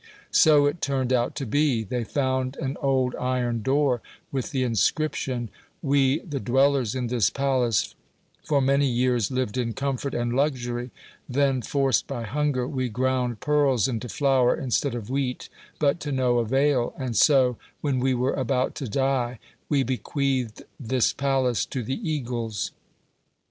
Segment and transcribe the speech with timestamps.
[0.31, 1.83] So it turned out to be.
[1.83, 5.51] They found an old iron door with the inscription:
[5.83, 7.93] "We, the dwellers in this palace,
[8.43, 10.89] for many years lived in comfort and luxury;
[11.29, 16.39] then, forced by hunger, we ground pearls into flour instead of wheat but to no
[16.39, 19.37] avail, and so, when we were about to die,
[19.69, 22.71] we bequeathed this palace to the eagles."